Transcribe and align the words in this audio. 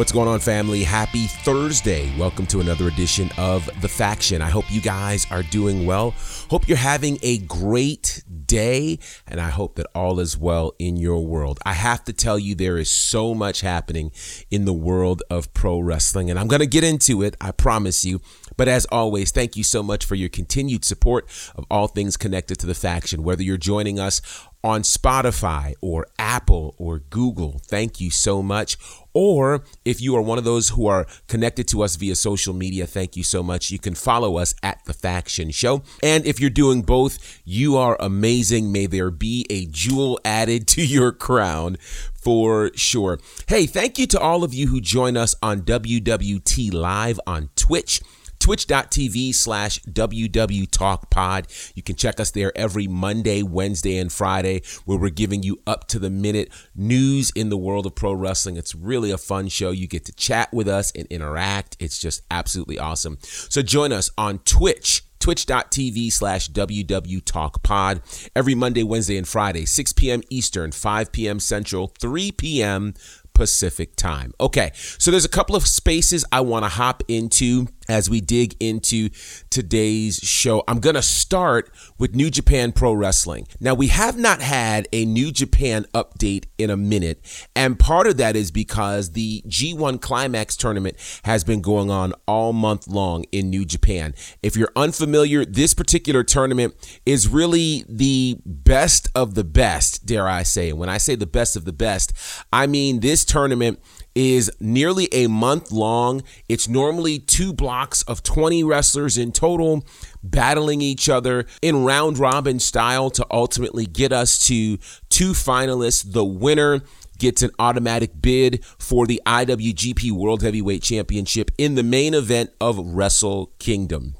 What's 0.00 0.12
going 0.12 0.28
on, 0.28 0.40
family? 0.40 0.82
Happy 0.82 1.26
Thursday. 1.26 2.10
Welcome 2.16 2.46
to 2.46 2.60
another 2.60 2.88
edition 2.88 3.30
of 3.36 3.68
The 3.82 3.88
Faction. 3.88 4.40
I 4.40 4.48
hope 4.48 4.64
you 4.72 4.80
guys 4.80 5.26
are 5.30 5.42
doing 5.42 5.84
well. 5.84 6.14
Hope 6.48 6.66
you're 6.66 6.78
having 6.78 7.18
a 7.20 7.36
great 7.36 8.22
day, 8.46 8.98
and 9.28 9.42
I 9.42 9.50
hope 9.50 9.74
that 9.74 9.88
all 9.94 10.18
is 10.18 10.38
well 10.38 10.72
in 10.78 10.96
your 10.96 11.26
world. 11.26 11.58
I 11.66 11.74
have 11.74 12.02
to 12.04 12.14
tell 12.14 12.38
you, 12.38 12.54
there 12.54 12.78
is 12.78 12.90
so 12.90 13.34
much 13.34 13.60
happening 13.60 14.10
in 14.50 14.64
the 14.64 14.72
world 14.72 15.22
of 15.28 15.52
pro 15.52 15.78
wrestling, 15.78 16.30
and 16.30 16.38
I'm 16.38 16.48
going 16.48 16.60
to 16.60 16.66
get 16.66 16.82
into 16.82 17.22
it, 17.22 17.36
I 17.38 17.50
promise 17.50 18.02
you. 18.02 18.22
But 18.56 18.68
as 18.68 18.86
always, 18.86 19.30
thank 19.30 19.54
you 19.54 19.64
so 19.64 19.82
much 19.82 20.06
for 20.06 20.14
your 20.14 20.30
continued 20.30 20.82
support 20.82 21.28
of 21.54 21.66
all 21.70 21.88
things 21.88 22.16
connected 22.16 22.58
to 22.60 22.66
the 22.66 22.74
faction, 22.74 23.22
whether 23.22 23.42
you're 23.42 23.58
joining 23.58 24.00
us 24.00 24.22
on 24.62 24.82
Spotify 24.82 25.74
or 25.80 26.06
Apple 26.18 26.74
or 26.78 26.98
Google. 26.98 27.60
Thank 27.66 28.00
you 28.00 28.10
so 28.10 28.42
much. 28.42 28.76
Or 29.12 29.64
if 29.84 30.00
you 30.00 30.14
are 30.16 30.22
one 30.22 30.38
of 30.38 30.44
those 30.44 30.70
who 30.70 30.86
are 30.86 31.06
connected 31.26 31.66
to 31.68 31.82
us 31.82 31.96
via 31.96 32.14
social 32.14 32.54
media, 32.54 32.86
thank 32.86 33.16
you 33.16 33.24
so 33.24 33.42
much. 33.42 33.70
You 33.70 33.78
can 33.78 33.94
follow 33.94 34.36
us 34.36 34.54
at 34.62 34.84
The 34.84 34.92
Faction 34.92 35.50
Show. 35.50 35.82
And 36.02 36.24
if 36.26 36.38
you're 36.40 36.50
doing 36.50 36.82
both, 36.82 37.40
you 37.44 37.76
are 37.76 37.96
amazing. 37.98 38.70
May 38.70 38.86
there 38.86 39.10
be 39.10 39.46
a 39.50 39.66
jewel 39.66 40.20
added 40.24 40.68
to 40.68 40.84
your 40.84 41.12
crown 41.12 41.76
for 42.14 42.70
sure. 42.74 43.18
Hey, 43.48 43.66
thank 43.66 43.98
you 43.98 44.06
to 44.08 44.20
all 44.20 44.44
of 44.44 44.54
you 44.54 44.68
who 44.68 44.80
join 44.80 45.16
us 45.16 45.34
on 45.42 45.62
WWT 45.62 46.72
Live 46.72 47.18
on 47.26 47.50
Twitch 47.56 48.00
twitch.tv 48.40 49.34
slash 49.34 49.80
WW 49.82 50.70
Talk 50.70 51.10
Pod. 51.10 51.46
You 51.74 51.82
can 51.82 51.94
check 51.94 52.18
us 52.18 52.32
there 52.32 52.52
every 52.56 52.88
Monday, 52.88 53.42
Wednesday, 53.42 53.98
and 53.98 54.12
Friday, 54.12 54.62
where 54.84 54.98
we're 54.98 55.10
giving 55.10 55.42
you 55.42 55.60
up 55.66 55.86
to 55.88 55.98
the 55.98 56.10
minute 56.10 56.50
news 56.74 57.30
in 57.36 57.50
the 57.50 57.56
world 57.56 57.86
of 57.86 57.94
pro 57.94 58.12
wrestling. 58.12 58.56
It's 58.56 58.74
really 58.74 59.10
a 59.10 59.18
fun 59.18 59.48
show. 59.48 59.70
You 59.70 59.86
get 59.86 60.04
to 60.06 60.12
chat 60.12 60.52
with 60.52 60.66
us 60.66 60.90
and 60.92 61.06
interact. 61.06 61.76
It's 61.78 61.98
just 61.98 62.22
absolutely 62.30 62.78
awesome. 62.78 63.18
So 63.20 63.62
join 63.62 63.92
us 63.92 64.10
on 64.18 64.38
Twitch 64.40 65.04
twitch.tv 65.20 66.10
slash 66.10 66.48
WW 66.50 67.24
Talk 67.24 67.62
Pod 67.62 68.00
every 68.34 68.54
Monday, 68.54 68.82
Wednesday, 68.82 69.16
and 69.16 69.28
Friday, 69.28 69.66
6 69.66 69.92
p.m. 69.92 70.22
Eastern, 70.30 70.72
5 70.72 71.12
p.m. 71.12 71.38
Central, 71.38 71.88
3 71.88 72.32
p.m. 72.32 72.94
Pacific 73.34 73.96
time. 73.96 74.32
Okay, 74.40 74.70
so 74.74 75.10
there's 75.10 75.24
a 75.24 75.28
couple 75.28 75.54
of 75.56 75.66
spaces 75.66 76.24
I 76.32 76.40
want 76.40 76.64
to 76.64 76.68
hop 76.68 77.02
into 77.08 77.68
as 77.90 78.08
we 78.08 78.20
dig 78.20 78.56
into 78.60 79.10
today's 79.50 80.16
show. 80.22 80.62
I'm 80.68 80.78
going 80.78 80.94
to 80.94 81.02
start 81.02 81.70
with 81.98 82.14
New 82.14 82.30
Japan 82.30 82.70
Pro 82.70 82.92
Wrestling. 82.92 83.48
Now, 83.58 83.74
we 83.74 83.88
have 83.88 84.16
not 84.16 84.40
had 84.40 84.86
a 84.92 85.04
New 85.04 85.32
Japan 85.32 85.86
update 85.92 86.44
in 86.56 86.70
a 86.70 86.76
minute, 86.76 87.20
and 87.56 87.78
part 87.78 88.06
of 88.06 88.16
that 88.18 88.36
is 88.36 88.50
because 88.50 89.12
the 89.12 89.42
G1 89.48 90.00
Climax 90.00 90.56
tournament 90.56 90.96
has 91.24 91.42
been 91.42 91.60
going 91.60 91.90
on 91.90 92.14
all 92.26 92.52
month 92.52 92.86
long 92.86 93.24
in 93.32 93.50
New 93.50 93.64
Japan. 93.64 94.14
If 94.42 94.56
you're 94.56 94.72
unfamiliar, 94.76 95.44
this 95.44 95.74
particular 95.74 96.22
tournament 96.22 96.74
is 97.04 97.26
really 97.26 97.84
the 97.88 98.38
best 98.46 99.08
of 99.14 99.34
the 99.34 99.44
best, 99.44 100.06
dare 100.06 100.28
I 100.28 100.44
say. 100.44 100.70
And 100.70 100.78
when 100.78 100.88
I 100.88 100.98
say 100.98 101.16
the 101.16 101.26
best 101.26 101.56
of 101.56 101.64
the 101.64 101.72
best, 101.72 102.12
I 102.52 102.68
mean 102.68 103.00
this 103.00 103.24
tournament 103.24 103.80
is 104.14 104.50
nearly 104.60 105.08
a 105.12 105.26
month 105.26 105.70
long. 105.70 106.22
It's 106.48 106.68
normally 106.68 107.18
two 107.18 107.52
blocks 107.52 108.02
of 108.02 108.22
20 108.22 108.64
wrestlers 108.64 109.16
in 109.16 109.32
total 109.32 109.84
battling 110.22 110.80
each 110.82 111.08
other 111.08 111.46
in 111.62 111.84
round 111.84 112.18
robin 112.18 112.58
style 112.60 113.10
to 113.10 113.26
ultimately 113.30 113.86
get 113.86 114.12
us 114.12 114.46
to 114.46 114.76
two 115.08 115.32
finalists. 115.32 116.12
The 116.12 116.24
winner 116.24 116.82
gets 117.18 117.42
an 117.42 117.50
automatic 117.58 118.20
bid 118.20 118.64
for 118.78 119.06
the 119.06 119.20
IWGP 119.26 120.10
World 120.10 120.42
Heavyweight 120.42 120.82
Championship 120.82 121.50
in 121.58 121.74
the 121.74 121.82
main 121.82 122.14
event 122.14 122.50
of 122.60 122.78
Wrestle 122.78 123.52
Kingdom. 123.58 124.16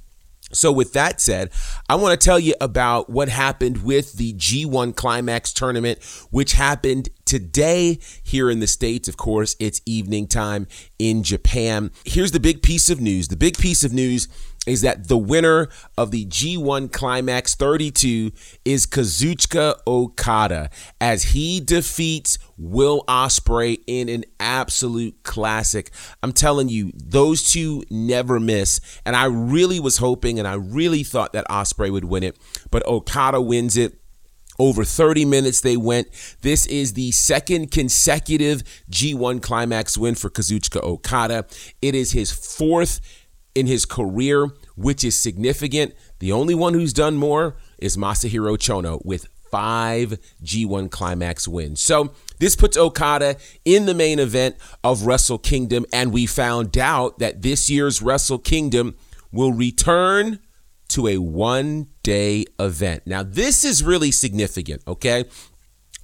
So, 0.53 0.73
with 0.73 0.93
that 0.95 1.21
said, 1.21 1.51
I 1.89 1.95
want 1.95 2.19
to 2.19 2.25
tell 2.25 2.39
you 2.39 2.55
about 2.61 3.09
what 3.09 3.29
happened 3.29 3.85
with 3.85 4.15
the 4.15 4.33
G1 4.35 4.97
Climax 4.97 5.53
tournament, 5.53 6.03
which 6.31 6.53
happened 6.53 7.09
today 7.25 7.99
here 8.23 8.51
in 8.51 8.61
the 8.61 8.67
States. 8.67 9.09
Of 9.09 9.17
course, 9.17 9.55
it's 9.61 9.81
evening 9.87 10.27
time 10.27 10.67
in 10.99 11.23
Japan. 11.23 11.93
Here's 12.05 12.33
the 12.33 12.41
big 12.41 12.63
piece 12.63 12.91
of 12.91 13.01
news. 13.01 13.29
The 13.29 13.37
big 13.37 13.59
piece 13.59 13.85
of 13.85 13.93
news 13.93 14.27
is 14.67 14.83
that 14.83 15.09
the 15.09 15.17
winner 15.17 15.69
of 15.97 16.11
the 16.11 16.27
G1 16.27 16.93
Climax 16.93 17.55
32 17.55 18.31
is 18.65 18.87
Kazuchika 18.87 19.77
Okada 19.87 20.69
as 21.01 21.23
he 21.23 21.61
defeats 21.61 22.39
Will 22.59 23.03
Ospreay 23.09 23.79
in 23.87 24.11
an 24.11 24.25
absolute 24.39 25.23
classic. 25.23 25.91
I'm 26.23 26.33
telling 26.33 26.69
you, 26.69 26.93
those 26.95 27.51
two 27.51 27.85
never 27.91 28.39
miss. 28.39 28.81
And 29.07 29.17
I 29.17 29.25
really 29.25 29.81
was 29.81 29.97
hoping 29.97 30.39
and 30.39 30.47
I 30.47 30.55
really 30.55 31.05
thought 31.05 31.33
that 31.33 31.49
Ospreay 31.49 31.91
would 31.91 32.05
win 32.05 32.23
it, 32.23 32.37
but 32.71 32.87
Okada 32.87 33.41
wins 33.41 33.77
it. 33.77 33.97
Over 34.59 34.85
30 34.85 35.25
minutes 35.25 35.63
they 35.63 35.79
went. 35.79 36.09
This 36.43 36.67
is 36.67 36.93
the 36.93 37.13
second 37.13 37.71
consecutive 37.71 38.63
G1 38.91 39.41
Climax 39.41 39.97
win 39.97 40.15
for 40.15 40.29
Kazuchika 40.29 40.83
Okada. 40.83 41.47
It 41.81 41.95
is 41.95 42.13
his 42.13 42.31
fourth 42.31 43.01
in 43.55 43.67
his 43.67 43.85
career, 43.85 44.49
which 44.77 45.05
is 45.05 45.19
significant. 45.19 45.95
The 46.19 46.33
only 46.33 46.55
one 46.55 46.75
who's 46.75 46.93
done 46.93 47.17
more 47.17 47.57
is 47.79 47.97
Masahiro 47.97 48.57
Chono 48.57 49.05
with 49.05 49.29
five 49.51 50.19
G1 50.43 50.91
Climax 50.91 51.49
wins. 51.49 51.83
So 51.83 52.13
this 52.39 52.57
puts 52.57 52.77
Okada 52.77 53.37
in 53.65 53.87
the 53.87 53.95
main 53.95 54.19
event 54.19 54.57
of 54.85 55.07
Wrestle 55.07 55.39
Kingdom, 55.39 55.85
and 55.93 56.13
we 56.13 56.27
found 56.27 56.79
out 56.79 57.19
that 57.19 57.43
this 57.43 57.69
year's 57.69 58.01
Wrestle 58.01 58.39
Kingdom 58.39 58.97
will 59.33 59.53
return 59.53 60.39
to 60.89 61.07
a 61.09 61.19
one 61.19 61.89
day 62.03 62.45
event. 62.59 63.03
Now, 63.07 63.23
this 63.23 63.65
is 63.65 63.83
really 63.83 64.11
significant, 64.11 64.83
okay? 64.87 65.25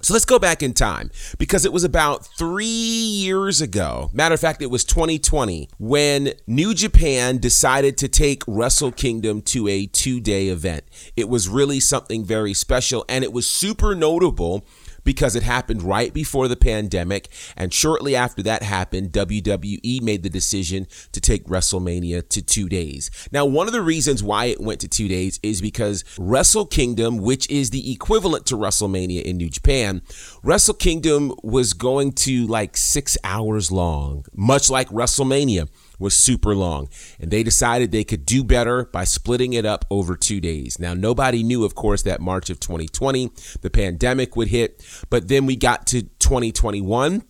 So 0.07 0.13
let's 0.13 0.23
go 0.23 0.39
back 0.39 0.63
in 0.63 0.73
time 0.73 1.11
because 1.37 1.65
it 1.65 1.73
was 1.73 1.83
about 1.83 2.25
three 2.37 2.63
years 2.65 3.59
ago. 3.59 4.09
Matter 4.13 4.35
of 4.35 4.39
fact, 4.39 4.61
it 4.61 4.71
was 4.71 4.85
2020 4.85 5.67
when 5.79 6.31
New 6.47 6.73
Japan 6.73 7.39
decided 7.39 7.97
to 7.97 8.07
take 8.07 8.41
Wrestle 8.47 8.93
Kingdom 8.93 9.41
to 9.41 9.67
a 9.67 9.85
two 9.85 10.21
day 10.21 10.47
event. 10.47 10.85
It 11.17 11.27
was 11.27 11.49
really 11.49 11.81
something 11.81 12.23
very 12.23 12.53
special 12.53 13.03
and 13.09 13.25
it 13.25 13.33
was 13.33 13.51
super 13.51 13.95
notable 13.95 14.65
because 15.07 15.37
it 15.37 15.43
happened 15.43 15.81
right 15.81 16.13
before 16.13 16.49
the 16.49 16.57
pandemic. 16.57 17.29
And 17.55 17.73
shortly 17.73 18.13
after 18.13 18.43
that 18.43 18.61
happened, 18.61 19.13
WWE 19.13 20.01
made 20.01 20.21
the 20.21 20.29
decision 20.29 20.85
to 21.13 21.21
take 21.21 21.45
WrestleMania 21.45 22.27
to 22.27 22.41
two 22.41 22.67
days. 22.67 23.09
Now, 23.31 23.45
one 23.45 23.67
of 23.67 23.73
the 23.73 23.81
reasons 23.81 24.21
why 24.21 24.47
it 24.47 24.59
went 24.59 24.81
to 24.81 24.89
two 24.89 25.07
days 25.07 25.39
is 25.41 25.61
because 25.61 26.03
Wrestle 26.19 26.65
Kingdom, 26.65 27.19
which 27.19 27.49
is 27.49 27.69
the 27.69 27.89
equivalent 27.89 28.45
to 28.47 28.57
WrestleMania 28.57 29.21
in 29.21 29.37
New 29.37 29.49
Japan, 29.49 30.01
Wrestle 30.43 30.73
Kingdom 30.73 31.31
was 31.41 31.71
going 31.71 32.11
to 32.27 32.45
like 32.45 32.75
six 32.75 33.17
hours 33.23 33.71
long, 33.71 34.25
much 34.35 34.69
like 34.69 34.89
WrestleMania 34.89 35.69
was 35.99 36.15
super 36.15 36.55
long. 36.55 36.89
And 37.19 37.31
they 37.31 37.43
decided 37.43 37.91
they 37.91 38.03
could 38.03 38.25
do 38.25 38.43
better 38.43 38.85
by 38.85 39.03
splitting 39.03 39.53
it 39.53 39.65
up 39.65 39.85
over 39.89 40.15
two 40.15 40.39
days. 40.39 40.79
Now, 40.79 40.93
nobody 40.93 41.43
knew, 41.43 41.63
of 41.63 41.75
course, 41.75 42.03
that 42.03 42.21
March 42.21 42.49
of 42.49 42.59
2020, 42.59 43.31
the 43.61 43.69
pandemic 43.69 44.35
would 44.35 44.49
hit. 44.49 44.83
But 45.09 45.27
then 45.27 45.45
we 45.45 45.55
got 45.55 45.87
to 45.87 46.03
2021. 46.03 47.23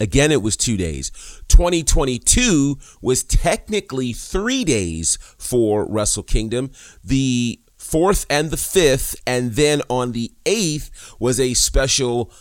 Again, 0.00 0.32
it 0.32 0.42
was 0.42 0.56
two 0.56 0.76
days. 0.76 1.10
2022 1.48 2.78
was 3.00 3.22
technically 3.22 4.12
three 4.12 4.64
days 4.64 5.18
for 5.38 5.86
Wrestle 5.88 6.24
Kingdom. 6.24 6.72
The 7.04 7.60
fourth 7.76 8.26
and 8.28 8.50
the 8.50 8.56
fifth, 8.56 9.14
and 9.26 9.52
then 9.52 9.82
on 9.88 10.12
the 10.12 10.32
eighth 10.46 11.14
was 11.20 11.38
a 11.38 11.54
special 11.54 12.32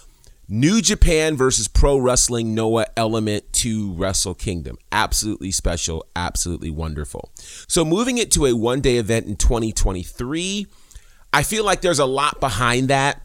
New 0.54 0.84
Japan 0.84 1.36
versus 1.36 1.68
Pro 1.68 1.98
Wrestling 1.98 2.54
Noah 2.54 2.86
element 2.96 3.52
to 3.54 3.92
Wrestle 3.94 4.36
Kingdom. 4.36 4.78
Absolutely 4.92 5.50
special, 5.50 6.06
absolutely 6.16 6.70
wonderful. 6.70 7.32
So, 7.68 7.84
moving 7.84 8.20
it 8.20 8.30
to 8.34 8.46
a 8.46 8.56
one 8.56 8.80
day 8.80 8.98
event 8.98 9.26
in 9.26 9.36
2023, 9.36 10.68
I 11.34 11.42
feel 11.42 11.66
like 11.66 11.82
there's 11.82 11.98
a 11.98 12.06
lot 12.06 12.40
behind 12.40 12.90
that. 12.90 13.24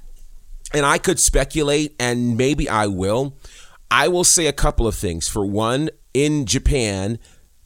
And 0.73 0.87
I 0.87 0.97
could 0.97 1.21
speculate, 1.21 1.95
and 2.01 2.39
maybe 2.39 2.67
I 2.67 2.87
will. 2.87 3.37
I 3.91 4.09
will 4.09 4.25
say 4.25 4.47
a 4.47 4.53
couple 4.55 4.87
of 4.87 4.95
things. 4.95 5.29
For 5.29 5.45
one, 5.45 5.91
in 6.15 6.47
Japan, 6.47 7.19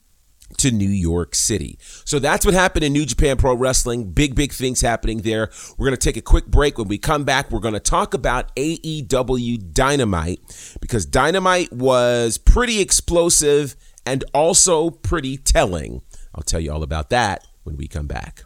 to 0.58 0.72
New 0.72 0.90
York 0.90 1.36
City. 1.36 1.78
So 2.06 2.20
that's 2.20 2.46
what 2.46 2.54
happened 2.54 2.84
in 2.84 2.94
New 2.94 3.06
Japan 3.06 3.38
Pro 3.38 3.56
Wrestling. 3.56 4.12
Big, 4.12 4.36
big 4.36 4.54
things 4.54 4.82
happening 4.82 5.20
there. 5.20 5.50
We're 5.78 5.88
going 5.88 5.98
to 5.98 6.04
take 6.04 6.18
a 6.18 6.22
quick 6.22 6.48
break. 6.48 6.78
When 6.78 6.88
we 6.88 6.98
come 6.98 7.24
back, 7.24 7.52
we're 7.52 7.60
going 7.60 7.74
to 7.74 7.80
talk 7.80 8.14
about 8.14 8.56
AEW 8.56 9.74
Dynamite 9.74 10.78
because 10.82 11.06
Dynamite 11.06 11.72
was 11.72 12.38
pretty 12.38 12.80
explosive 12.82 13.76
and 14.06 14.24
also 14.34 14.90
pretty 14.90 15.38
telling. 15.38 16.02
I'll 16.34 16.44
tell 16.44 16.60
you 16.60 16.72
all 16.72 16.84
about 16.84 17.10
that 17.10 17.46
when 17.64 17.78
we 17.78 17.88
come 17.88 18.08
back. 18.08 18.44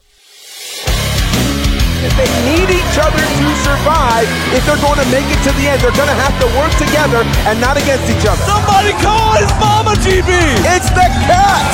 They 2.14 2.30
need 2.46 2.70
each 2.70 2.96
other 3.02 3.18
to 3.18 3.48
survive. 3.66 4.30
If 4.54 4.62
they're 4.70 4.80
going 4.80 5.02
to 5.02 5.10
make 5.10 5.26
it 5.26 5.42
to 5.50 5.52
the 5.58 5.66
end, 5.66 5.82
they're 5.82 5.98
going 5.98 6.12
to 6.12 6.20
have 6.22 6.38
to 6.38 6.48
work 6.54 6.70
together 6.78 7.26
and 7.50 7.58
not 7.58 7.82
against 7.82 8.06
each 8.06 8.24
other. 8.30 8.40
Somebody 8.46 8.94
call 9.02 9.34
his 9.42 9.50
mama, 9.58 9.98
GB! 10.00 10.30
It's 10.78 10.90
the 10.94 11.08
cat! 11.26 11.66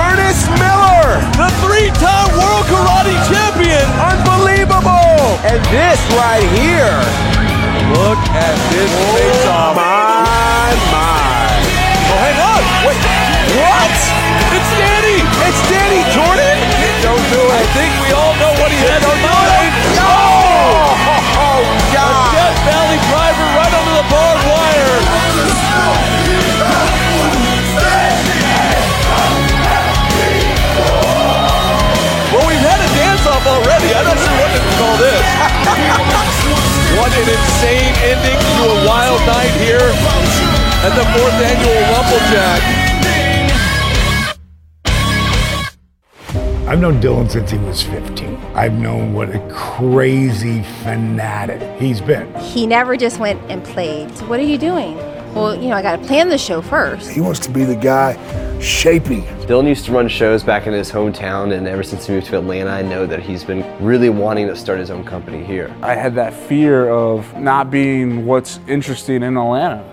Ernest 0.00 0.48
Miller! 0.56 1.20
The 1.36 1.52
three-time 1.62 2.30
world 2.40 2.64
karate 2.72 3.16
champion! 3.28 3.84
Unbelievable! 4.00 5.38
And 5.44 5.60
this 5.70 6.00
right 6.18 6.48
here. 6.56 6.98
Look 7.94 8.20
at 8.36 8.57
an 37.18 37.28
insane 37.28 37.94
ending 38.06 38.38
to 38.38 38.62
a 38.70 38.86
wild 38.86 39.20
night 39.26 39.50
here 39.58 39.90
at 40.86 40.94
the 40.94 41.04
fourth 41.18 41.34
annual 41.42 41.82
Rumblejack. 41.90 42.62
I've 46.68 46.80
known 46.80 47.00
Dylan 47.00 47.28
since 47.28 47.50
he 47.50 47.58
was 47.58 47.82
15. 47.82 48.36
I've 48.54 48.74
known 48.74 49.14
what 49.14 49.34
a 49.34 49.40
crazy 49.50 50.62
fanatic 50.84 51.80
he's 51.80 52.00
been. 52.00 52.32
He 52.40 52.66
never 52.66 52.96
just 52.96 53.18
went 53.18 53.40
and 53.50 53.64
played. 53.64 54.16
So 54.16 54.26
what 54.26 54.38
are 54.38 54.44
you 54.44 54.58
doing? 54.58 54.96
Well, 55.34 55.54
you 55.54 55.68
know, 55.68 55.76
I 55.76 55.82
got 55.82 56.00
to 56.00 56.06
plan 56.06 56.28
the 56.28 56.38
show 56.38 56.62
first. 56.62 57.10
He 57.10 57.20
wants 57.20 57.38
to 57.40 57.50
be 57.50 57.64
the 57.64 57.76
guy 57.76 58.16
shaping. 58.60 59.22
Dylan 59.46 59.68
used 59.68 59.84
to 59.84 59.92
run 59.92 60.08
shows 60.08 60.42
back 60.42 60.66
in 60.66 60.72
his 60.72 60.90
hometown, 60.90 61.56
and 61.56 61.68
ever 61.68 61.82
since 61.82 62.06
he 62.06 62.12
moved 62.12 62.26
to 62.26 62.38
Atlanta, 62.38 62.70
I 62.70 62.82
know 62.82 63.06
that 63.06 63.20
he's 63.20 63.44
been 63.44 63.64
really 63.84 64.10
wanting 64.10 64.46
to 64.48 64.56
start 64.56 64.78
his 64.78 64.90
own 64.90 65.04
company 65.04 65.44
here. 65.44 65.74
I 65.82 65.94
had 65.94 66.14
that 66.16 66.34
fear 66.34 66.88
of 66.88 67.32
not 67.38 67.70
being 67.70 68.26
what's 68.26 68.58
interesting 68.66 69.22
in 69.22 69.36
Atlanta. 69.36 69.84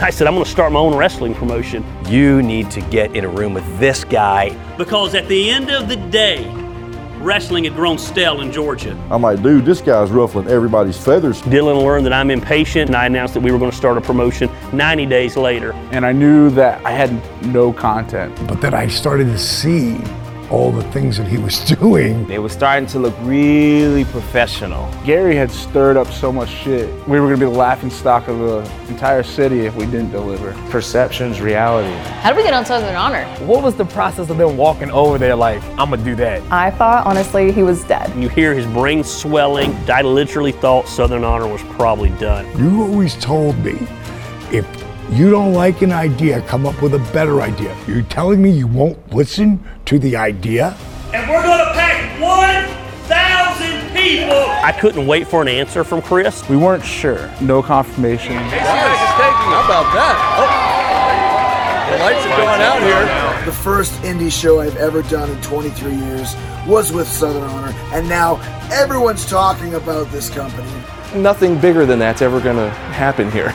I 0.00 0.10
said, 0.10 0.26
I'm 0.26 0.34
going 0.34 0.44
to 0.44 0.50
start 0.50 0.72
my 0.72 0.80
own 0.80 0.96
wrestling 0.96 1.34
promotion. 1.34 1.84
You 2.06 2.42
need 2.42 2.70
to 2.72 2.80
get 2.82 3.14
in 3.16 3.24
a 3.24 3.28
room 3.28 3.54
with 3.54 3.78
this 3.78 4.04
guy. 4.04 4.56
Because 4.76 5.14
at 5.14 5.28
the 5.28 5.50
end 5.50 5.70
of 5.70 5.88
the 5.88 5.96
day, 5.96 6.44
wrestling 7.24 7.64
had 7.64 7.74
grown 7.74 7.96
stale 7.96 8.42
in 8.42 8.52
Georgia. 8.52 8.96
I'm 9.10 9.22
like, 9.22 9.42
dude, 9.42 9.64
this 9.64 9.80
guy's 9.80 10.10
ruffling 10.10 10.46
everybody's 10.46 11.02
feathers. 11.02 11.40
Dylan 11.42 11.82
learned 11.82 12.04
that 12.06 12.12
I'm 12.12 12.30
impatient, 12.30 12.90
and 12.90 12.96
I 12.96 13.06
announced 13.06 13.34
that 13.34 13.42
we 13.42 13.50
were 13.50 13.58
going 13.58 13.70
to 13.70 13.76
start 13.76 13.96
a 13.96 14.00
promotion 14.00 14.50
90 14.72 15.06
days 15.06 15.36
later. 15.36 15.72
And 15.90 16.04
I 16.04 16.12
knew 16.12 16.50
that 16.50 16.84
I 16.84 16.90
had 16.90 17.10
no 17.46 17.72
content. 17.72 18.34
But 18.46 18.60
then 18.60 18.74
I 18.74 18.86
started 18.88 19.24
to 19.24 19.38
see 19.38 19.98
all 20.50 20.70
the 20.70 20.82
things 20.92 21.16
that 21.16 21.26
he 21.26 21.38
was 21.38 21.58
doing. 21.80 22.30
It 22.30 22.38
was 22.38 22.52
starting 22.52 22.86
to 22.88 22.98
look 22.98 23.14
really 23.20 24.04
professional. 24.06 24.90
Gary 25.04 25.36
had 25.36 25.50
stirred 25.50 25.96
up 25.96 26.08
so 26.12 26.32
much 26.32 26.48
shit. 26.48 26.88
We 27.08 27.20
were 27.20 27.28
going 27.28 27.40
to 27.40 27.46
be 27.46 27.52
the 27.52 27.58
laughing 27.58 27.90
stock 27.90 28.28
of 28.28 28.38
the 28.38 28.70
entire 28.88 29.22
city 29.22 29.60
if 29.66 29.74
we 29.76 29.86
didn't 29.86 30.10
deliver. 30.10 30.52
Perception's 30.70 31.40
reality. 31.40 31.92
How 32.20 32.30
did 32.30 32.36
we 32.36 32.42
get 32.42 32.54
on 32.54 32.64
Southern 32.64 32.94
Honor? 32.94 33.24
What 33.46 33.62
was 33.62 33.74
the 33.74 33.84
process 33.84 34.30
of 34.30 34.38
them 34.38 34.56
walking 34.56 34.90
over 34.90 35.18
there 35.18 35.36
like, 35.36 35.62
I'm 35.78 35.90
gonna 35.90 36.04
do 36.04 36.14
that? 36.16 36.42
I 36.52 36.70
thought, 36.70 37.06
honestly, 37.06 37.52
he 37.52 37.62
was 37.62 37.84
dead. 37.84 38.14
You 38.20 38.28
hear 38.28 38.54
his 38.54 38.66
brain 38.66 39.04
swelling. 39.04 39.74
I 39.88 40.02
literally 40.02 40.52
thought 40.52 40.88
Southern 40.88 41.24
Honor 41.24 41.46
was 41.46 41.62
probably 41.74 42.10
done. 42.10 42.46
You 42.58 42.82
always 42.82 43.14
told 43.16 43.58
me 43.58 43.78
if 44.52 44.66
you 45.10 45.30
don't 45.30 45.52
like 45.52 45.82
an 45.82 45.92
idea, 45.92 46.40
come 46.42 46.66
up 46.66 46.80
with 46.80 46.94
a 46.94 47.12
better 47.12 47.40
idea. 47.42 47.76
You're 47.86 48.02
telling 48.02 48.40
me 48.42 48.50
you 48.50 48.66
won't 48.66 49.14
listen 49.14 49.62
to 49.86 49.98
the 49.98 50.16
idea? 50.16 50.76
And 51.12 51.28
we're 51.28 51.42
going 51.42 51.58
to 51.58 51.72
pack 51.72 52.20
1,000 52.20 53.92
people. 53.94 54.36
I 54.64 54.72
couldn't 54.72 55.06
wait 55.06 55.28
for 55.28 55.42
an 55.42 55.48
answer 55.48 55.84
from 55.84 56.02
Chris. 56.02 56.48
We 56.48 56.56
weren't 56.56 56.84
sure. 56.84 57.30
No 57.40 57.62
confirmation. 57.62 58.34
How 58.34 59.64
about 59.64 59.92
that? 59.94 60.16
Oh, 60.40 60.74
the 61.92 61.98
lights 62.02 62.24
are 62.26 62.36
going 62.36 62.60
out 62.60 62.80
here. 62.80 63.44
The 63.44 63.52
first 63.52 63.92
indie 64.02 64.32
show 64.32 64.60
I've 64.60 64.76
ever 64.76 65.02
done 65.02 65.30
in 65.30 65.40
23 65.42 65.94
years 65.94 66.34
was 66.66 66.90
with 66.92 67.06
Southern 67.06 67.42
Honor, 67.42 67.74
and 67.92 68.08
now 68.08 68.40
everyone's 68.72 69.26
talking 69.26 69.74
about 69.74 70.10
this 70.10 70.30
company. 70.30 70.66
Nothing 71.14 71.60
bigger 71.60 71.84
than 71.84 71.98
that's 71.98 72.22
ever 72.22 72.40
going 72.40 72.56
to 72.56 72.70
happen 72.70 73.30
here. 73.30 73.54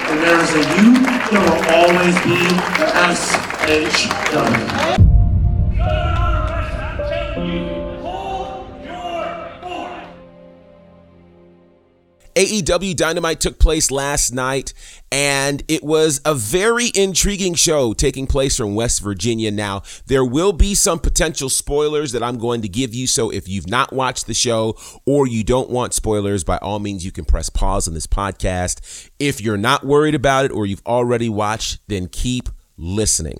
and 0.11 0.21
there's 0.21 0.51
a 0.53 0.63
you, 0.81 0.93
there 1.31 1.39
will 1.39 1.63
always 1.73 2.15
be 2.23 2.35
the 2.77 2.87
SHW. 3.67 5.10
AEW 12.41 12.95
Dynamite 12.95 13.39
took 13.39 13.59
place 13.59 13.91
last 13.91 14.33
night, 14.33 14.73
and 15.11 15.61
it 15.67 15.83
was 15.83 16.21
a 16.25 16.33
very 16.33 16.89
intriguing 16.95 17.53
show 17.53 17.93
taking 17.93 18.25
place 18.25 18.57
from 18.57 18.73
West 18.73 19.03
Virginia. 19.03 19.51
Now, 19.51 19.83
there 20.07 20.25
will 20.25 20.51
be 20.51 20.73
some 20.73 20.97
potential 20.97 21.49
spoilers 21.49 22.13
that 22.13 22.23
I'm 22.23 22.39
going 22.39 22.63
to 22.63 22.67
give 22.67 22.95
you. 22.95 23.05
So, 23.05 23.29
if 23.29 23.47
you've 23.47 23.69
not 23.69 23.93
watched 23.93 24.25
the 24.25 24.33
show 24.33 24.75
or 25.05 25.27
you 25.27 25.43
don't 25.43 25.69
want 25.69 25.93
spoilers, 25.93 26.43
by 26.43 26.57
all 26.57 26.79
means, 26.79 27.05
you 27.05 27.11
can 27.11 27.25
press 27.25 27.47
pause 27.49 27.87
on 27.87 27.93
this 27.93 28.07
podcast. 28.07 29.11
If 29.19 29.39
you're 29.39 29.55
not 29.55 29.85
worried 29.85 30.15
about 30.15 30.45
it 30.45 30.51
or 30.51 30.65
you've 30.65 30.81
already 30.87 31.29
watched, 31.29 31.87
then 31.89 32.07
keep 32.07 32.49
listening. 32.75 33.37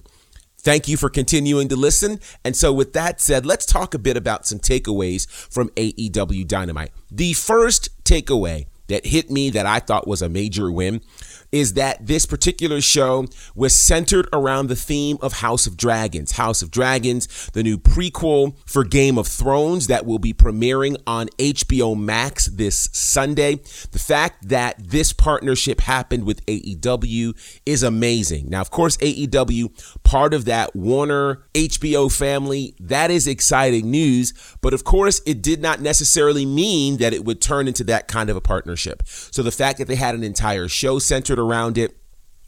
Thank 0.60 0.88
you 0.88 0.96
for 0.96 1.10
continuing 1.10 1.70
to 1.70 1.76
listen. 1.76 2.20
And 2.46 2.56
so, 2.56 2.72
with 2.72 2.94
that 2.94 3.20
said, 3.20 3.48
let's 3.48 3.66
talk 3.66 3.96
a 3.96 4.00
bit 4.00 4.16
about 4.16 4.46
some 4.46 4.60
takeaways 4.60 5.28
from 5.52 5.70
AEW 5.70 6.48
Dynamite. 6.48 6.92
The 7.10 7.34
first 7.34 8.04
takeaway 8.04 8.68
that 8.92 9.06
hit 9.06 9.30
me 9.30 9.50
that 9.52 9.66
I 9.66 9.80
thought 9.80 10.08
was 10.08 10.22
a 10.22 10.30
major 10.30 10.72
win 10.72 11.02
is 11.52 11.74
that 11.74 12.06
this 12.06 12.26
particular 12.26 12.80
show 12.80 13.26
was 13.56 13.76
centered 13.76 14.28
around 14.32 14.68
the 14.68 14.76
theme 14.76 15.18
of 15.22 15.34
House 15.34 15.68
of 15.68 15.76
Dragons. 15.76 16.34
House 16.34 16.62
of 16.62 16.72
Dragons, 16.72 17.50
the 17.54 17.64
new 17.64 17.78
prequel 17.78 18.56
for 18.66 18.84
Game 18.84 19.18
of 19.18 19.28
Thrones 19.28 19.88
that 19.88 20.06
will 20.06 20.20
be 20.20 20.34
premiering 20.34 20.96
on 21.06 21.28
HBO 21.38 22.00
Max 22.00 22.46
this 22.48 22.90
Sunday. 22.94 23.56
The 23.92 24.00
fact 24.00 24.48
that 24.48 24.76
this 24.80 25.12
partnership 25.12 25.82
happened 25.82 26.24
with 26.24 26.46
AEW 26.46 27.34
is 27.66 27.84
amazing. 27.84 28.50
Now, 28.50 28.62
of 28.62 28.72
course, 28.72 28.96
AEW, 28.98 30.02
part 30.04 30.34
of 30.34 30.46
that 30.46 30.76
Warner 30.76 31.44
HBO 31.54 32.12
family, 32.12 32.76
that 32.80 33.12
is 33.12 33.28
exciting 33.28 33.92
news. 33.92 34.34
But 34.62 34.74
of 34.74 34.84
course, 34.84 35.22
it 35.26 35.42
did 35.42 35.62
not 35.62 35.82
necessarily 35.82 36.46
mean 36.46 36.98
that 36.98 37.14
it 37.14 37.26
would 37.26 37.42
turn 37.42 37.68
into 37.68 37.84
that 37.86 38.08
kind 38.08 38.30
of 38.30 38.38
a 38.38 38.42
partnership. 38.42 39.04
So 39.06 39.44
the 39.44 39.52
fact 39.52 39.78
that 39.80 39.88
they 39.88 39.96
had 39.96 40.16
an 40.16 40.24
entire 40.24 40.68
show 40.68 41.00
centered 41.00 41.41
around 41.42 41.78
it 41.78 41.98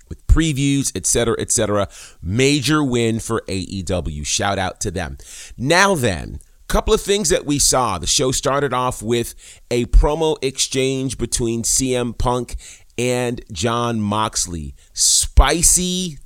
with 0.09 0.25
previews, 0.27 0.95
etc., 0.95 1.35
etc. 1.39 1.87
Major 2.21 2.83
win 2.83 3.19
for 3.19 3.41
AEW. 3.47 4.25
Shout 4.25 4.59
out 4.59 4.79
to 4.81 4.91
them. 4.91 5.17
Now 5.57 5.95
then, 5.95 6.39
couple 6.73 6.93
of 6.93 7.01
things 7.01 7.29
that 7.29 7.45
we 7.45 7.59
saw. 7.59 7.99
The 7.99 8.07
show 8.07 8.31
started 8.31 8.73
off 8.73 9.03
with 9.03 9.35
a 9.69 9.85
promo 9.85 10.43
exchange 10.43 11.19
between 11.19 11.61
CM 11.61 12.17
Punk 12.17 12.55
and 12.97 13.45
Jon 13.51 14.01
Moxley. 14.01 14.73
Spicy.com, 14.91 16.17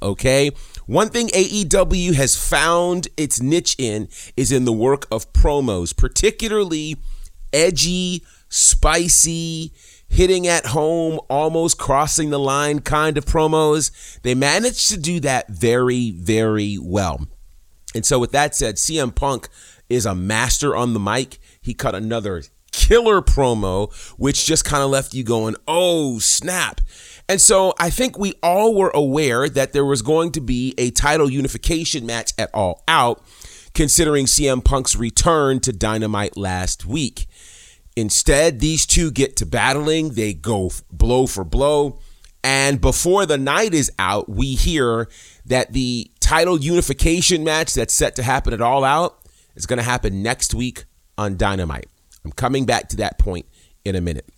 okay? 0.00 0.50
One 0.86 1.10
thing 1.10 1.28
AEW 1.28 2.14
has 2.14 2.34
found 2.34 3.08
its 3.18 3.42
niche 3.42 3.76
in 3.78 4.08
is 4.38 4.50
in 4.50 4.64
the 4.64 4.72
work 4.72 5.06
of 5.10 5.34
promos, 5.34 5.94
particularly 5.94 6.96
edgy, 7.52 8.24
spicy, 8.48 9.74
hitting 10.08 10.46
at 10.46 10.66
home, 10.66 11.20
almost 11.28 11.78
crossing 11.78 12.30
the 12.30 12.38
line 12.38 12.80
kind 12.80 13.16
of 13.18 13.24
promos. 13.24 14.20
They 14.22 14.34
managed 14.34 14.88
to 14.90 14.98
do 14.98 15.20
that 15.20 15.48
very, 15.48 16.10
very 16.12 16.78
well. 16.80 17.26
And 17.94 18.04
so, 18.04 18.18
with 18.18 18.32
that 18.32 18.54
said, 18.54 18.76
CM 18.76 19.14
Punk 19.14 19.48
is 19.88 20.06
a 20.06 20.14
master 20.14 20.76
on 20.76 20.92
the 20.92 21.00
mic. 21.00 21.38
He 21.60 21.74
cut 21.74 21.94
another 21.94 22.42
killer 22.72 23.20
promo, 23.20 23.92
which 24.18 24.46
just 24.46 24.64
kind 24.64 24.82
of 24.82 24.90
left 24.90 25.14
you 25.14 25.24
going, 25.24 25.56
oh, 25.66 26.18
snap. 26.18 26.80
And 27.28 27.40
so 27.40 27.74
I 27.78 27.90
think 27.90 28.18
we 28.18 28.34
all 28.42 28.74
were 28.74 28.92
aware 28.94 29.48
that 29.48 29.72
there 29.72 29.84
was 29.84 30.00
going 30.00 30.32
to 30.32 30.40
be 30.40 30.74
a 30.78 30.90
title 30.90 31.30
unification 31.30 32.06
match 32.06 32.32
at 32.38 32.50
All 32.54 32.82
Out, 32.88 33.22
considering 33.74 34.26
CM 34.26 34.64
Punk's 34.64 34.96
return 34.96 35.60
to 35.60 35.72
Dynamite 35.72 36.36
last 36.36 36.86
week. 36.86 37.26
Instead, 37.98 38.60
these 38.60 38.86
two 38.86 39.10
get 39.10 39.34
to 39.34 39.44
battling, 39.44 40.10
they 40.10 40.32
go 40.32 40.70
blow 40.92 41.26
for 41.26 41.42
blow. 41.42 41.98
And 42.44 42.80
before 42.80 43.26
the 43.26 43.36
night 43.36 43.74
is 43.74 43.90
out, 43.98 44.28
we 44.28 44.54
hear 44.54 45.08
that 45.46 45.72
the 45.72 46.08
title 46.20 46.60
unification 46.60 47.42
match 47.42 47.74
that's 47.74 47.92
set 47.92 48.14
to 48.14 48.22
happen 48.22 48.52
at 48.52 48.60
All 48.60 48.84
Out 48.84 49.18
is 49.56 49.66
going 49.66 49.78
to 49.78 49.82
happen 49.82 50.22
next 50.22 50.54
week 50.54 50.84
on 51.18 51.36
Dynamite. 51.36 51.88
I'm 52.24 52.30
coming 52.30 52.64
back 52.64 52.88
to 52.90 52.96
that 52.98 53.18
point 53.18 53.46
in 53.84 53.96
a 53.96 54.00
minute. 54.00 54.28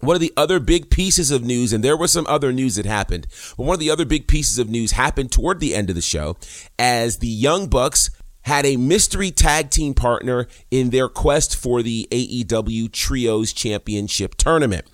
One 0.00 0.16
of 0.16 0.22
the 0.22 0.32
other 0.34 0.58
big 0.58 0.88
pieces 0.88 1.30
of 1.30 1.44
news, 1.44 1.74
and 1.74 1.84
there 1.84 1.98
was 1.98 2.12
some 2.12 2.26
other 2.26 2.50
news 2.50 2.76
that 2.76 2.86
happened, 2.86 3.26
but 3.58 3.64
one 3.64 3.74
of 3.74 3.80
the 3.80 3.90
other 3.90 4.06
big 4.06 4.26
pieces 4.26 4.58
of 4.58 4.70
news 4.70 4.92
happened 4.92 5.30
toward 5.30 5.60
the 5.60 5.74
end 5.74 5.90
of 5.90 5.96
the 5.96 6.02
show 6.02 6.38
as 6.78 7.18
the 7.18 7.28
Young 7.28 7.68
Bucks 7.68 8.08
had 8.46 8.64
a 8.64 8.76
mystery 8.76 9.32
tag 9.32 9.70
team 9.70 9.92
partner 9.92 10.46
in 10.70 10.90
their 10.90 11.08
quest 11.08 11.56
for 11.56 11.82
the 11.82 12.06
AEW 12.12 12.92
Trios 12.92 13.52
Championship 13.52 14.36
tournament. 14.36 14.86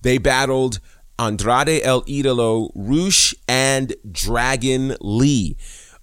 They 0.00 0.16
battled 0.16 0.80
Andrade 1.18 1.82
El 1.82 2.02
Idolo, 2.04 2.70
Rush, 2.74 3.34
and 3.46 3.94
Dragon 4.10 4.96
Lee. 5.02 5.54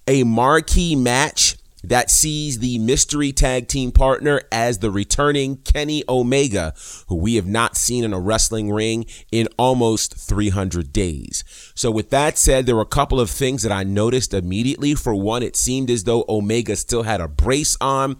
A 0.06 0.22
marquee 0.22 0.94
match 0.94 1.51
that 1.84 2.10
sees 2.10 2.58
the 2.58 2.78
mystery 2.78 3.32
tag 3.32 3.68
team 3.68 3.92
partner 3.92 4.42
as 4.50 4.78
the 4.78 4.90
returning 4.90 5.56
Kenny 5.56 6.04
Omega, 6.08 6.74
who 7.08 7.16
we 7.16 7.34
have 7.34 7.46
not 7.46 7.76
seen 7.76 8.04
in 8.04 8.12
a 8.12 8.20
wrestling 8.20 8.70
ring 8.70 9.06
in 9.30 9.48
almost 9.58 10.14
300 10.14 10.92
days. 10.92 11.44
So, 11.74 11.90
with 11.90 12.10
that 12.10 12.38
said, 12.38 12.66
there 12.66 12.76
were 12.76 12.82
a 12.82 12.86
couple 12.86 13.20
of 13.20 13.30
things 13.30 13.62
that 13.62 13.72
I 13.72 13.84
noticed 13.84 14.34
immediately. 14.34 14.94
For 14.94 15.14
one, 15.14 15.42
it 15.42 15.56
seemed 15.56 15.90
as 15.90 16.04
though 16.04 16.24
Omega 16.28 16.76
still 16.76 17.02
had 17.02 17.20
a 17.20 17.28
brace 17.28 17.76
on. 17.80 18.16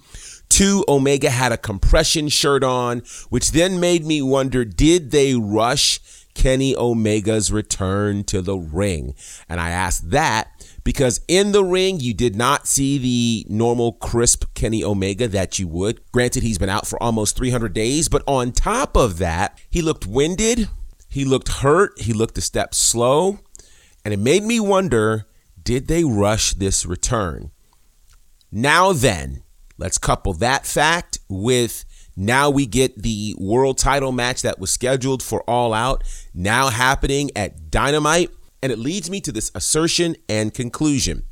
Two, 0.48 0.84
Omega 0.86 1.30
had 1.30 1.50
a 1.50 1.56
compression 1.56 2.28
shirt 2.28 2.62
on, 2.62 3.02
which 3.30 3.52
then 3.52 3.80
made 3.80 4.04
me 4.04 4.20
wonder 4.20 4.66
did 4.66 5.10
they 5.10 5.34
rush 5.34 5.98
Kenny 6.34 6.76
Omega's 6.76 7.50
return 7.50 8.24
to 8.24 8.42
the 8.42 8.56
ring? 8.56 9.14
And 9.48 9.60
I 9.60 9.70
asked 9.70 10.10
that 10.10 10.51
because 10.84 11.20
in 11.28 11.52
the 11.52 11.64
ring, 11.64 12.00
you 12.00 12.14
did 12.14 12.34
not 12.34 12.66
see 12.66 12.98
the 12.98 13.46
normal 13.48 13.92
crisp 13.92 14.44
Kenny 14.54 14.82
Omega 14.82 15.28
that 15.28 15.58
you 15.58 15.68
would. 15.68 16.00
Granted, 16.12 16.42
he's 16.42 16.58
been 16.58 16.68
out 16.68 16.86
for 16.86 17.02
almost 17.02 17.36
300 17.36 17.72
days, 17.72 18.08
but 18.08 18.22
on 18.26 18.52
top 18.52 18.96
of 18.96 19.18
that, 19.18 19.58
he 19.70 19.82
looked 19.82 20.06
winded, 20.06 20.68
he 21.08 21.24
looked 21.24 21.48
hurt, 21.48 22.00
he 22.00 22.12
looked 22.12 22.38
a 22.38 22.42
step 22.42 22.74
slow, 22.74 23.38
and 24.04 24.12
it 24.12 24.18
made 24.18 24.42
me 24.42 24.58
wonder 24.58 25.26
did 25.62 25.86
they 25.86 26.02
rush 26.02 26.54
this 26.54 26.84
return? 26.84 27.52
Now 28.50 28.92
then, 28.92 29.42
let's 29.78 29.98
couple 29.98 30.32
that 30.34 30.66
fact 30.66 31.18
with 31.28 31.84
now 32.16 32.50
we 32.50 32.66
get 32.66 33.02
the 33.02 33.34
world 33.38 33.78
title 33.78 34.12
match 34.12 34.42
that 34.42 34.58
was 34.58 34.70
scheduled 34.70 35.22
for 35.22 35.42
All 35.48 35.72
Out 35.72 36.02
now 36.34 36.68
happening 36.68 37.30
at 37.34 37.70
Dynamite. 37.70 38.30
And 38.62 38.70
it 38.70 38.78
leads 38.78 39.10
me 39.10 39.20
to 39.22 39.32
this 39.32 39.50
assertion 39.54 40.16
and 40.28 40.54
conclusion. 40.54 41.24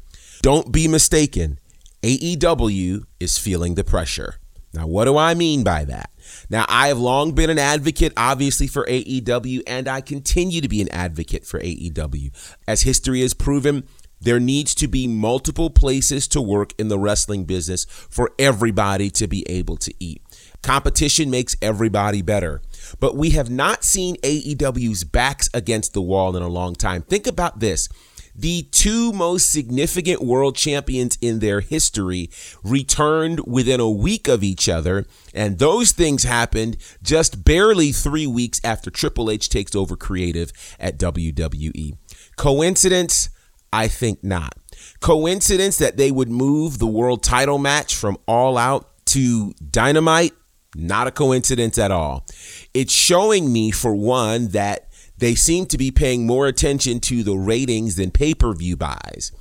Don't 0.42 0.72
be 0.72 0.88
mistaken. 0.88 1.58
AEW 2.02 3.04
is 3.20 3.38
feeling 3.38 3.74
the 3.74 3.84
pressure. 3.84 4.36
Now, 4.72 4.86
what 4.86 5.04
do 5.04 5.16
I 5.16 5.34
mean 5.34 5.64
by 5.64 5.84
that? 5.84 6.10
Now, 6.48 6.64
I 6.68 6.88
have 6.88 6.98
long 6.98 7.32
been 7.32 7.50
an 7.50 7.58
advocate, 7.58 8.12
obviously, 8.16 8.68
for 8.68 8.86
AEW, 8.86 9.62
and 9.66 9.88
I 9.88 10.00
continue 10.00 10.60
to 10.60 10.68
be 10.68 10.80
an 10.80 10.88
advocate 10.90 11.44
for 11.44 11.58
AEW. 11.60 12.30
As 12.68 12.82
history 12.82 13.20
has 13.22 13.34
proven, 13.34 13.86
there 14.20 14.38
needs 14.38 14.74
to 14.76 14.86
be 14.86 15.08
multiple 15.08 15.70
places 15.70 16.28
to 16.28 16.40
work 16.40 16.72
in 16.78 16.88
the 16.88 16.98
wrestling 16.98 17.44
business 17.44 17.84
for 17.84 18.30
everybody 18.38 19.10
to 19.10 19.26
be 19.26 19.48
able 19.48 19.76
to 19.78 19.92
eat. 19.98 20.22
Competition 20.62 21.30
makes 21.30 21.56
everybody 21.62 22.22
better. 22.22 22.60
But 22.98 23.16
we 23.16 23.30
have 23.30 23.50
not 23.50 23.84
seen 23.84 24.16
AEW's 24.16 25.04
backs 25.04 25.48
against 25.54 25.92
the 25.92 26.02
wall 26.02 26.36
in 26.36 26.42
a 26.42 26.48
long 26.48 26.74
time. 26.74 27.02
Think 27.02 27.26
about 27.26 27.60
this. 27.60 27.88
The 28.34 28.62
two 28.70 29.12
most 29.12 29.50
significant 29.50 30.22
world 30.22 30.56
champions 30.56 31.18
in 31.20 31.40
their 31.40 31.60
history 31.60 32.30
returned 32.62 33.40
within 33.46 33.80
a 33.80 33.90
week 33.90 34.28
of 34.28 34.42
each 34.42 34.68
other, 34.68 35.06
and 35.34 35.58
those 35.58 35.92
things 35.92 36.22
happened 36.22 36.76
just 37.02 37.44
barely 37.44 37.92
three 37.92 38.26
weeks 38.26 38.60
after 38.64 38.90
Triple 38.90 39.30
H 39.30 39.48
takes 39.48 39.74
over 39.74 39.96
creative 39.96 40.52
at 40.78 40.98
WWE. 40.98 41.98
Coincidence? 42.36 43.30
I 43.72 43.88
think 43.88 44.24
not. 44.24 44.54
Coincidence 45.00 45.78
that 45.78 45.96
they 45.96 46.10
would 46.10 46.30
move 46.30 46.78
the 46.78 46.86
world 46.86 47.22
title 47.22 47.58
match 47.58 47.94
from 47.94 48.16
All 48.26 48.56
Out 48.56 48.88
to 49.06 49.52
Dynamite? 49.70 50.32
Not 50.74 51.06
a 51.06 51.10
coincidence 51.10 51.78
at 51.78 51.90
all. 51.90 52.26
It's 52.72 52.92
showing 52.92 53.52
me, 53.52 53.70
for 53.70 53.94
one, 53.94 54.48
that 54.48 54.88
they 55.18 55.34
seem 55.34 55.66
to 55.66 55.78
be 55.78 55.90
paying 55.90 56.26
more 56.26 56.46
attention 56.46 57.00
to 57.00 57.22
the 57.22 57.36
ratings 57.36 57.96
than 57.96 58.10
pay 58.10 58.34
per 58.34 58.54
view 58.54 58.76
buys. 58.76 59.32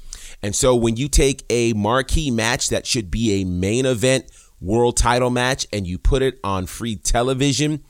And 0.42 0.56
so 0.56 0.76
when 0.76 0.96
you 0.96 1.08
take 1.08 1.44
a 1.50 1.74
marquee 1.74 2.32
match 2.32 2.70
that 2.70 2.86
should 2.86 3.12
be 3.12 3.42
a 3.42 3.46
main 3.46 3.86
event 3.86 4.26
world 4.62 4.98
title 4.98 5.30
match 5.30 5.68
and 5.72 5.88
you 5.88 5.98
put 5.98 6.22
it 6.22 6.40
on 6.44 6.66
free 6.66 6.96
television, 6.96 7.84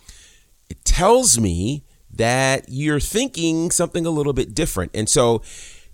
it 0.69 0.83
tells 0.85 1.39
me 1.39 1.83
that 2.11 2.65
you're 2.67 2.99
thinking 2.99 3.71
something 3.71 4.05
a 4.05 4.09
little 4.09 4.33
bit 4.33 4.53
different. 4.53 4.91
And 4.93 5.09
so 5.09 5.41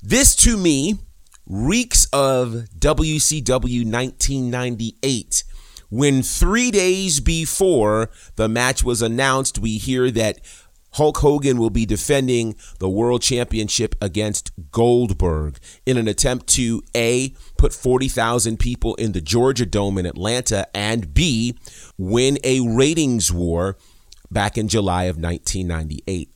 this 0.01 0.35
to 0.37 0.57
me 0.57 0.99
reeks 1.45 2.05
of 2.11 2.67
WCW 2.77 3.85
1998 3.85 5.43
when 5.89 6.24
three 6.24 6.72
days 6.72 7.20
before 7.20 8.10
the 8.36 8.50
match 8.50 8.84
was 8.84 9.01
announced, 9.01 9.60
we 9.60 9.77
hear 9.77 10.12
that 10.12 10.39
Hulk 10.96 11.18
Hogan 11.18 11.58
will 11.58 11.70
be 11.70 11.86
defending 11.86 12.56
the 12.80 12.89
world 12.89 13.22
championship 13.22 13.96
against 14.01 14.51
Goldberg 14.72 15.58
in 15.86 15.98
an 15.98 16.08
attempt 16.08 16.48
to 16.56 16.82
A, 16.96 17.34
put 17.58 17.74
40,000 17.74 18.58
people 18.58 18.96
in 18.96 19.12
the 19.12 19.20
Georgia 19.20 19.65
Dome 19.65 19.98
in 19.98 20.06
Atlanta, 20.06 20.68
and 20.74 21.13
B, 21.13 21.58
win 21.98 22.38
a 22.46 22.62
ratings 22.62 23.32
war 23.32 23.77
back 24.32 24.58
in 24.58 24.70
July 24.70 25.04
of 25.04 25.18
1998. 25.18 26.30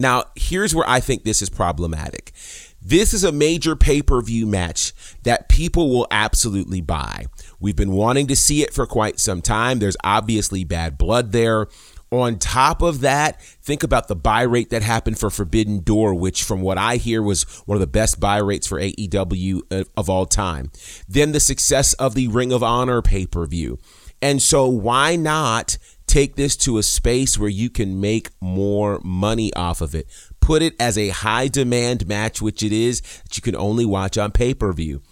Now, 0.00 0.24
here's 0.34 0.74
where 0.74 0.88
I 0.88 1.00
think 1.00 1.24
this 1.24 1.42
is 1.42 1.50
problematic. 1.50 2.32
This 2.80 3.12
is 3.12 3.24
a 3.24 3.32
major 3.32 3.74
pay 3.76 4.00
per 4.00 4.22
view 4.22 4.46
match 4.46 4.92
that 5.24 5.48
people 5.48 5.90
will 5.90 6.06
absolutely 6.10 6.80
buy. 6.80 7.26
We've 7.60 7.76
been 7.76 7.92
wanting 7.92 8.26
to 8.28 8.36
see 8.36 8.62
it 8.62 8.72
for 8.74 8.86
quite 8.86 9.18
some 9.18 9.42
time. 9.42 9.78
There's 9.78 9.96
obviously 10.04 10.64
bad 10.64 10.98
blood 10.98 11.32
there. 11.32 11.68
On 12.12 12.38
top 12.38 12.82
of 12.82 13.00
that, 13.00 13.42
think 13.42 13.82
about 13.82 14.06
the 14.06 14.14
buy 14.14 14.42
rate 14.42 14.70
that 14.70 14.82
happened 14.82 15.18
for 15.18 15.28
Forbidden 15.28 15.80
Door, 15.80 16.14
which, 16.14 16.44
from 16.44 16.60
what 16.60 16.78
I 16.78 16.96
hear, 16.96 17.20
was 17.20 17.42
one 17.66 17.74
of 17.74 17.80
the 17.80 17.86
best 17.88 18.20
buy 18.20 18.36
rates 18.38 18.66
for 18.66 18.78
AEW 18.80 19.60
uh, 19.72 19.84
of 19.96 20.08
all 20.08 20.24
time. 20.24 20.70
Then 21.08 21.32
the 21.32 21.40
success 21.40 21.94
of 21.94 22.14
the 22.14 22.28
Ring 22.28 22.52
of 22.52 22.62
Honor 22.62 23.02
pay 23.02 23.26
per 23.26 23.44
view. 23.46 23.78
And 24.22 24.40
so, 24.40 24.68
why 24.68 25.16
not 25.16 25.78
take 26.06 26.36
this 26.36 26.56
to 26.58 26.78
a 26.78 26.82
space 26.84 27.36
where 27.36 27.48
you 27.48 27.68
can 27.68 28.00
make 28.00 28.30
more 28.40 29.00
money 29.02 29.52
off 29.54 29.80
of 29.80 29.92
it? 29.92 30.06
Put 30.40 30.62
it 30.62 30.74
as 30.78 30.96
a 30.96 31.08
high 31.08 31.48
demand 31.48 32.06
match, 32.06 32.40
which 32.40 32.62
it 32.62 32.72
is, 32.72 33.00
that 33.00 33.36
you 33.36 33.42
can 33.42 33.56
only 33.56 33.84
watch 33.84 34.16
on 34.16 34.30
pay 34.30 34.54
per 34.54 34.72
view. 34.72 35.02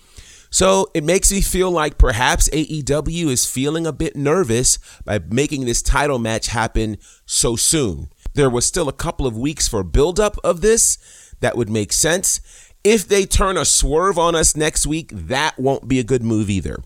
So 0.55 0.89
it 0.95 1.03
makes 1.03 1.33
me 1.33 1.41
feel 1.41 1.69
like 1.69 1.99
perhaps 1.99 2.49
AEW 2.51 3.27
is 3.27 3.45
feeling 3.45 3.89
a 3.89 3.93
bit 3.93 4.15
nervous 4.15 4.79
by 5.05 5.19
making 5.19 5.65
this 5.65 5.83
title 5.83 6.21
match 6.21 6.47
happen 6.47 6.99
so 7.27 7.57
soon. 7.57 8.09
There 8.35 8.49
was 8.49 8.65
still 8.65 8.89
a 8.89 8.93
couple 8.93 9.27
of 9.27 9.37
weeks 9.37 9.67
for 9.67 9.83
buildup 9.83 10.37
of 10.45 10.61
this. 10.61 11.35
That 11.41 11.57
would 11.57 11.69
make 11.69 11.93
sense. 11.93 12.41
If 12.85 13.09
they 13.09 13.27
turn 13.27 13.57
a 13.57 13.65
swerve 13.65 14.17
on 14.17 14.37
us 14.37 14.55
next 14.55 14.87
week, 14.87 15.11
that 15.13 15.59
won't 15.59 15.89
be 15.89 15.99
a 15.99 16.05
good 16.05 16.23
move 16.23 16.49
either. 16.49 16.79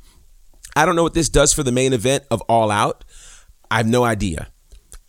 I 0.74 0.86
don't 0.86 0.96
know 0.96 1.02
what 1.02 1.12
this 1.12 1.28
does 1.28 1.52
for 1.52 1.62
the 1.62 1.70
main 1.70 1.92
event 1.92 2.24
of 2.30 2.40
All 2.48 2.70
Out. 2.70 3.04
I 3.70 3.76
have 3.76 3.86
no 3.86 4.02
idea. 4.02 4.48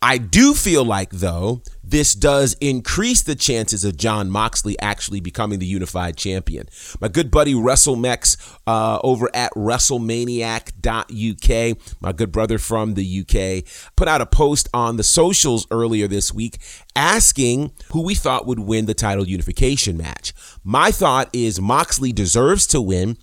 I 0.02 0.18
do 0.18 0.52
feel 0.52 0.84
like, 0.84 1.12
though, 1.12 1.62
this 1.90 2.14
does 2.14 2.56
increase 2.60 3.22
the 3.22 3.34
chances 3.34 3.84
of 3.84 3.96
Jon 3.96 4.30
Moxley 4.30 4.78
actually 4.80 5.18
becoming 5.20 5.58
the 5.58 5.66
unified 5.66 6.16
champion. 6.16 6.68
My 7.00 7.08
good 7.08 7.28
buddy 7.30 7.54
WrestleMex 7.54 8.58
uh, 8.66 8.98
over 9.02 9.30
at 9.34 9.50
WrestleManiac.uk, 9.54 11.78
my 12.00 12.12
good 12.12 12.30
brother 12.30 12.58
from 12.58 12.94
the 12.94 13.20
UK, 13.20 13.64
put 13.96 14.06
out 14.08 14.20
a 14.20 14.26
post 14.26 14.68
on 14.72 14.96
the 14.96 15.02
socials 15.02 15.66
earlier 15.70 16.06
this 16.06 16.32
week 16.32 16.58
asking 16.94 17.72
who 17.92 18.02
we 18.02 18.14
thought 18.14 18.46
would 18.46 18.60
win 18.60 18.86
the 18.86 18.94
title 18.94 19.26
unification 19.26 19.96
match. 19.96 20.32
My 20.62 20.92
thought 20.92 21.28
is 21.32 21.60
Moxley 21.60 22.12
deserves 22.12 22.66
to 22.68 22.80
win, 22.80 23.18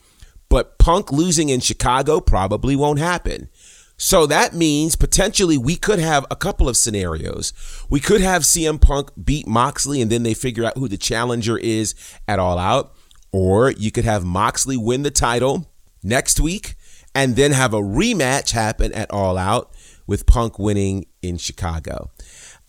but 0.50 0.78
Punk 0.78 1.12
losing 1.12 1.50
in 1.50 1.60
Chicago 1.60 2.20
probably 2.20 2.76
won't 2.76 3.00
happen. 3.00 3.50
So 3.98 4.28
that 4.28 4.54
means 4.54 4.96
potentially 4.96 5.58
we 5.58 5.76
could 5.76 5.98
have 6.00 6.26
a 6.30 6.36
couple 6.36 6.70
of 6.70 6.78
scenarios. 6.78 7.52
We 7.90 8.00
could 8.00 8.22
have 8.22 8.44
CM 8.44 8.80
Punk 8.80 9.10
beat 9.24 9.48
Moxley 9.48 10.02
and 10.02 10.12
then 10.12 10.22
they 10.24 10.36
figure 10.36 10.64
out 10.64 10.78
who 10.78 10.88
the 10.88 10.98
challenger 10.98 11.58
is 11.58 11.96
at 12.28 12.38
All 12.38 12.60
Out. 12.60 12.94
Or 13.32 13.72
you 13.72 13.92
could 13.92 14.06
have 14.06 14.24
Moxley 14.24 14.78
win 14.78 15.04
the 15.04 15.12
title 15.12 15.72
next 16.04 16.40
week 16.40 16.76
and 17.16 17.36
then 17.36 17.52
have 17.52 17.74
a 17.74 17.82
rematch 17.82 18.52
happen 18.52 18.94
at 18.94 19.10
All 19.12 19.38
Out 19.38 19.74
with 20.06 20.28
Punk 20.28 20.60
winning 20.60 21.08
in 21.22 21.38
Chicago. 21.38 22.12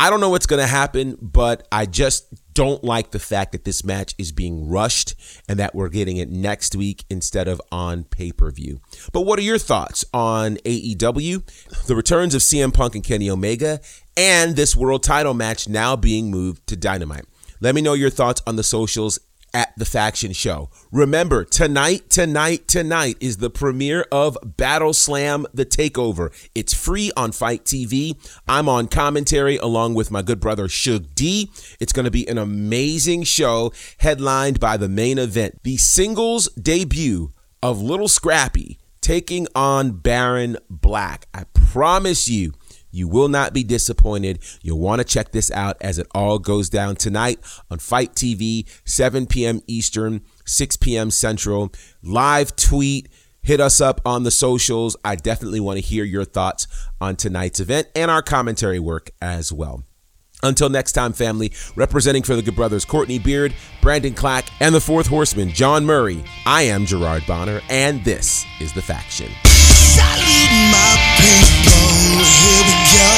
I 0.00 0.10
don't 0.10 0.20
know 0.20 0.30
what's 0.30 0.46
going 0.46 0.60
to 0.62 0.66
happen, 0.66 1.18
but 1.20 1.66
I 1.70 1.86
just 1.86 2.32
don't 2.58 2.82
like 2.82 3.12
the 3.12 3.20
fact 3.20 3.52
that 3.52 3.62
this 3.62 3.84
match 3.84 4.16
is 4.18 4.32
being 4.32 4.68
rushed 4.68 5.14
and 5.48 5.60
that 5.60 5.76
we're 5.76 5.88
getting 5.88 6.16
it 6.16 6.28
next 6.28 6.74
week 6.74 7.04
instead 7.08 7.46
of 7.46 7.62
on 7.70 8.02
pay 8.02 8.32
per 8.32 8.50
view. 8.50 8.80
But 9.12 9.20
what 9.20 9.38
are 9.38 9.42
your 9.42 9.58
thoughts 9.58 10.04
on 10.12 10.56
AEW, 10.64 11.86
the 11.86 11.94
returns 11.94 12.34
of 12.34 12.40
CM 12.40 12.74
Punk 12.74 12.96
and 12.96 13.04
Kenny 13.04 13.30
Omega, 13.30 13.78
and 14.16 14.56
this 14.56 14.74
world 14.74 15.04
title 15.04 15.34
match 15.34 15.68
now 15.68 15.94
being 15.94 16.32
moved 16.32 16.66
to 16.66 16.74
Dynamite? 16.74 17.26
Let 17.60 17.76
me 17.76 17.80
know 17.80 17.92
your 17.92 18.10
thoughts 18.10 18.42
on 18.44 18.56
the 18.56 18.64
socials 18.64 19.20
at 19.52 19.72
the 19.76 19.84
Faction 19.84 20.32
Show. 20.32 20.70
Remember, 20.92 21.44
tonight, 21.44 22.10
tonight, 22.10 22.68
tonight 22.68 23.16
is 23.20 23.38
the 23.38 23.50
premiere 23.50 24.06
of 24.12 24.36
Battle 24.44 24.92
Slam 24.92 25.46
The 25.52 25.66
Takeover. 25.66 26.30
It's 26.54 26.74
free 26.74 27.10
on 27.16 27.32
FITE 27.32 27.64
TV. 27.64 28.16
I'm 28.46 28.68
on 28.68 28.88
commentary 28.88 29.56
along 29.56 29.94
with 29.94 30.10
my 30.10 30.22
good 30.22 30.40
brother 30.40 30.68
Shug 30.68 31.14
D. 31.14 31.50
It's 31.80 31.92
going 31.92 32.04
to 32.04 32.10
be 32.10 32.28
an 32.28 32.38
amazing 32.38 33.24
show 33.24 33.72
headlined 33.98 34.60
by 34.60 34.76
the 34.76 34.88
main 34.88 35.18
event, 35.18 35.62
the 35.62 35.76
singles 35.76 36.48
debut 36.50 37.30
of 37.62 37.80
Little 37.80 38.08
Scrappy 38.08 38.78
taking 39.00 39.46
on 39.54 39.92
Baron 39.92 40.56
Black. 40.68 41.26
I 41.32 41.44
promise 41.54 42.28
you, 42.28 42.52
you 42.90 43.08
will 43.08 43.28
not 43.28 43.52
be 43.52 43.64
disappointed. 43.64 44.38
You'll 44.62 44.78
want 44.78 45.00
to 45.00 45.04
check 45.04 45.32
this 45.32 45.50
out 45.50 45.76
as 45.80 45.98
it 45.98 46.06
all 46.14 46.38
goes 46.38 46.68
down 46.68 46.96
tonight 46.96 47.38
on 47.70 47.78
FITE 47.78 48.14
TV, 48.14 48.68
7 48.84 49.26
p.m. 49.26 49.60
Eastern, 49.66 50.22
6 50.44 50.76
p.m. 50.76 51.10
Central. 51.10 51.72
Live 52.02 52.56
tweet. 52.56 53.08
Hit 53.40 53.60
us 53.60 53.80
up 53.80 54.00
on 54.04 54.24
the 54.24 54.30
socials. 54.30 54.96
I 55.04 55.16
definitely 55.16 55.60
want 55.60 55.78
to 55.78 55.84
hear 55.84 56.04
your 56.04 56.24
thoughts 56.24 56.66
on 57.00 57.16
tonight's 57.16 57.60
event 57.60 57.88
and 57.94 58.10
our 58.10 58.22
commentary 58.22 58.78
work 58.78 59.10
as 59.22 59.52
well. 59.52 59.84
Until 60.42 60.68
next 60.68 60.92
time, 60.92 61.12
family, 61.12 61.52
representing 61.74 62.22
for 62.22 62.36
the 62.36 62.42
Good 62.42 62.54
Brothers 62.54 62.84
Courtney 62.84 63.18
Beard, 63.18 63.54
Brandon 63.82 64.14
Clack, 64.14 64.48
and 64.60 64.74
the 64.74 64.80
Fourth 64.80 65.08
Horseman, 65.08 65.50
John 65.50 65.84
Murray, 65.84 66.22
I 66.46 66.62
am 66.62 66.86
Gerard 66.86 67.24
Bonner, 67.26 67.60
and 67.68 68.04
this 68.04 68.44
is 68.60 68.72
The 68.72 68.82
Faction. 68.82 69.32
yeah. 72.94 73.17